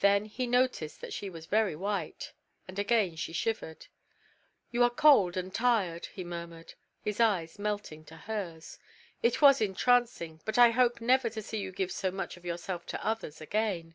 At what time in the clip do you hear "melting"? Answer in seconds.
7.56-8.04